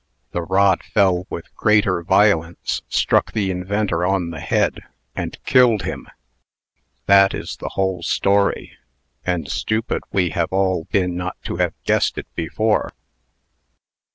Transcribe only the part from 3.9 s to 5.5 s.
on the head, and